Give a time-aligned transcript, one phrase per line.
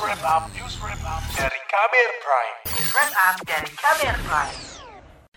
[0.00, 2.56] wrap up, news wrap up dari Kamer Prime.
[2.68, 4.56] News wrap up dari Kamer Prime.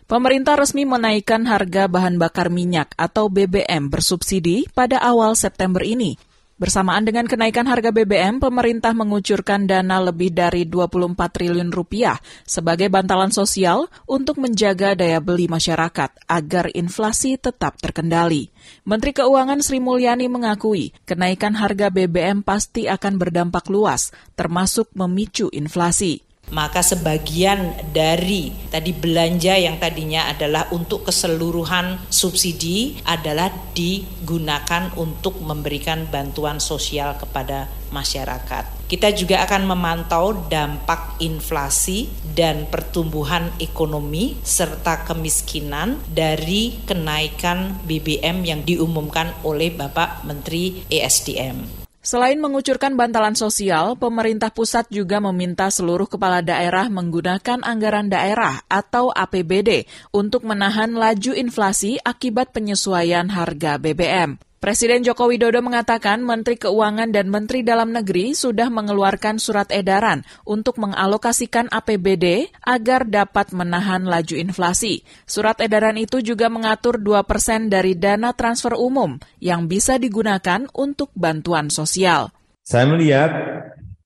[0.09, 6.17] Pemerintah resmi menaikkan harga bahan bakar minyak atau BBM bersubsidi pada awal September ini.
[6.59, 13.31] Bersamaan dengan kenaikan harga BBM, pemerintah mengucurkan dana lebih dari 24 triliun rupiah sebagai bantalan
[13.31, 18.51] sosial untuk menjaga daya beli masyarakat agar inflasi tetap terkendali.
[18.83, 26.27] Menteri Keuangan Sri Mulyani mengakui kenaikan harga BBM pasti akan berdampak luas, termasuk memicu inflasi
[26.49, 36.09] maka sebagian dari tadi belanja yang tadinya adalah untuk keseluruhan subsidi adalah digunakan untuk memberikan
[36.09, 38.89] bantuan sosial kepada masyarakat.
[38.89, 48.61] Kita juga akan memantau dampak inflasi dan pertumbuhan ekonomi serta kemiskinan dari kenaikan BBM yang
[48.65, 51.78] diumumkan oleh Bapak Menteri ESDM.
[52.09, 59.13] Selain mengucurkan bantalan sosial, pemerintah pusat juga meminta seluruh kepala daerah menggunakan anggaran daerah atau
[59.13, 64.48] APBD untuk menahan laju inflasi akibat penyesuaian harga BBM.
[64.59, 70.83] Presiden Joko Widodo mengatakan Menteri Keuangan dan Menteri Dalam Negeri sudah mengeluarkan surat edaran untuk
[70.83, 75.07] mengalokasikan APBD agar dapat menahan laju inflasi.
[75.23, 81.07] Surat edaran itu juga mengatur 2 persen dari dana transfer umum yang bisa digunakan untuk
[81.15, 82.27] bantuan sosial.
[82.59, 83.31] Saya melihat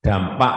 [0.05, 0.53] dampak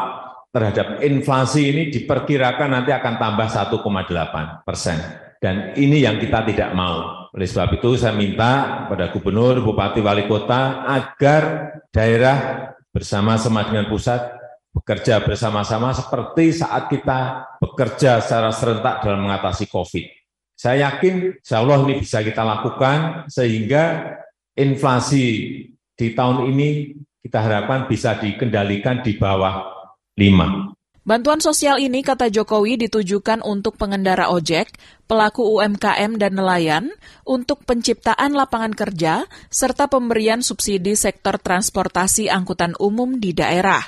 [0.52, 5.24] terhadap inflasi ini diperkirakan nanti akan tambah 1,8 persen.
[5.40, 10.24] Dan ini yang kita tidak mau oleh sebab itu saya minta pada gubernur, bupati, wali
[10.24, 14.24] kota agar daerah bersama-sama dengan pusat
[14.72, 20.04] bekerja bersama-sama seperti saat kita bekerja secara serentak dalam mengatasi COVID.
[20.56, 24.16] Saya yakin insya Allah ini bisa kita lakukan sehingga
[24.56, 25.24] inflasi
[25.92, 29.64] di tahun ini kita harapkan bisa dikendalikan di bawah
[30.16, 30.75] 5.
[31.06, 34.74] Bantuan sosial ini, kata Jokowi, ditujukan untuk pengendara ojek,
[35.06, 36.90] pelaku UMKM dan nelayan,
[37.22, 43.86] untuk penciptaan lapangan kerja, serta pemberian subsidi sektor transportasi angkutan umum di daerah.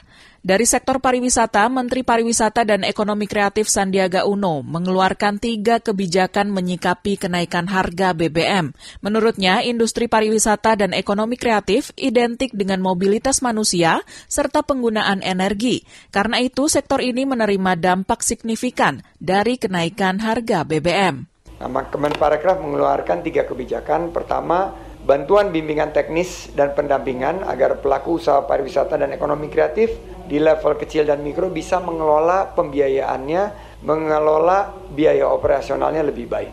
[0.48, 7.68] Dari sektor pariwisata, Menteri Pariwisata dan Ekonomi Kreatif Sandiaga Uno mengeluarkan tiga kebijakan menyikapi kenaikan
[7.68, 8.72] harga BBM.
[9.04, 15.84] Menurutnya, industri pariwisata dan ekonomi kreatif identik dengan mobilitas manusia serta penggunaan energi.
[16.08, 21.28] Karena itu, sektor ini menerima dampak signifikan dari kenaikan harga BBM.
[21.60, 24.16] Nah, Kemenparekraf mengeluarkan tiga kebijakan.
[24.16, 29.96] Pertama, bantuan bimbingan teknis dan pendampingan agar pelaku usaha pariwisata dan ekonomi kreatif
[30.28, 33.42] di level kecil dan mikro bisa mengelola pembiayaannya,
[33.88, 36.52] mengelola biaya operasionalnya lebih baik.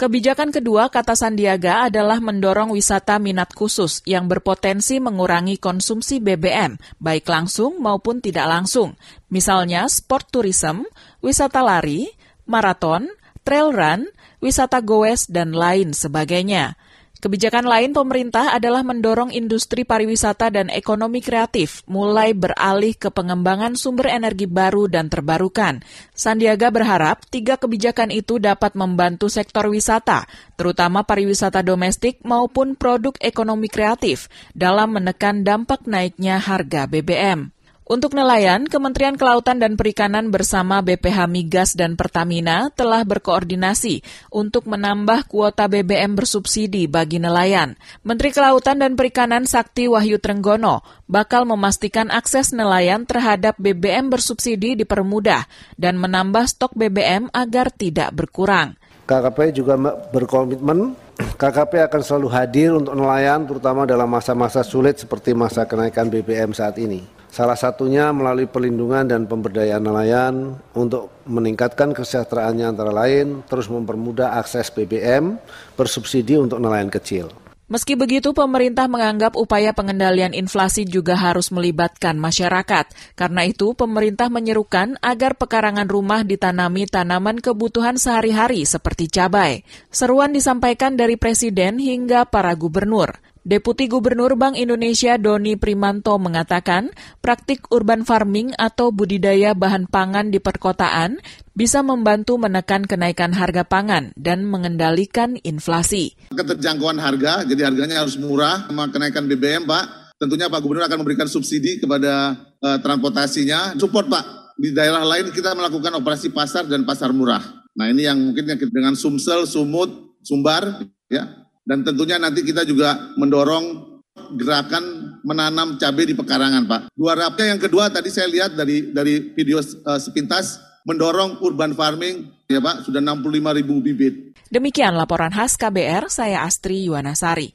[0.00, 7.28] Kebijakan kedua, kata Sandiaga, adalah mendorong wisata minat khusus yang berpotensi mengurangi konsumsi BBM, baik
[7.28, 8.96] langsung maupun tidak langsung.
[9.28, 10.88] Misalnya sport tourism,
[11.20, 12.08] wisata lari,
[12.48, 13.12] maraton,
[13.44, 14.08] trail run,
[14.40, 16.80] wisata goes, dan lain sebagainya.
[17.20, 24.08] Kebijakan lain pemerintah adalah mendorong industri pariwisata dan ekonomi kreatif mulai beralih ke pengembangan sumber
[24.08, 25.84] energi baru dan terbarukan.
[26.16, 30.24] Sandiaga berharap tiga kebijakan itu dapat membantu sektor wisata,
[30.56, 37.52] terutama pariwisata domestik maupun produk ekonomi kreatif, dalam menekan dampak naiknya harga BBM.
[37.90, 45.26] Untuk nelayan, Kementerian Kelautan dan Perikanan bersama BPH Migas dan Pertamina telah berkoordinasi untuk menambah
[45.26, 47.74] kuota BBM bersubsidi bagi nelayan.
[48.06, 55.50] Menteri Kelautan dan Perikanan Sakti Wahyu Trenggono bakal memastikan akses nelayan terhadap BBM bersubsidi dipermudah
[55.74, 58.78] dan menambah stok BBM agar tidak berkurang.
[59.10, 59.74] KKP juga
[60.14, 60.94] berkomitmen
[61.42, 66.78] KKP akan selalu hadir untuk nelayan terutama dalam masa-masa sulit seperti masa kenaikan BBM saat
[66.78, 67.18] ini.
[67.30, 74.74] Salah satunya melalui perlindungan dan pemberdayaan nelayan untuk meningkatkan kesejahteraannya antara lain terus mempermudah akses
[74.74, 75.38] BBM
[75.78, 77.30] bersubsidi untuk nelayan kecil.
[77.70, 82.90] Meski begitu, pemerintah menganggap upaya pengendalian inflasi juga harus melibatkan masyarakat.
[83.14, 89.62] Karena itu, pemerintah menyerukan agar pekarangan rumah ditanami tanaman kebutuhan sehari-hari seperti cabai.
[89.86, 93.29] Seruan disampaikan dari Presiden hingga para gubernur.
[93.40, 96.92] Deputi Gubernur Bank Indonesia Doni Primanto mengatakan,
[97.24, 101.16] praktik urban farming atau budidaya bahan pangan di perkotaan
[101.56, 106.12] bisa membantu menekan kenaikan harga pangan dan mengendalikan inflasi.
[106.36, 110.12] Keterjangkauan harga, jadi harganya harus murah sama kenaikan BBM, Pak.
[110.20, 113.72] Tentunya Pak Gubernur akan memberikan subsidi kepada uh, transportasinya.
[113.80, 114.24] Support Pak,
[114.60, 117.40] di daerah lain kita melakukan operasi pasar dan pasar murah.
[117.72, 121.39] Nah ini yang mungkin dengan Sumsel, Sumut, Sumbar, ya
[121.70, 123.94] dan tentunya nanti kita juga mendorong
[124.34, 126.80] gerakan menanam cabai di pekarangan, Pak.
[126.98, 132.26] Dua rapnya yang kedua tadi saya lihat dari dari video uh, sepintas mendorong urban farming,
[132.50, 134.34] ya Pak, sudah 65 ribu bibit.
[134.50, 137.54] Demikian laporan khas KBR, saya Astri Yuwanasari.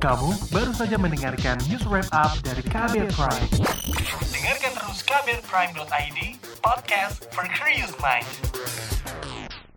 [0.00, 3.48] Kamu baru saja mendengarkan news wrap up dari KBR Prime.
[4.32, 6.18] Dengarkan terus kbrprime.id,
[6.64, 8.28] podcast for curious mind.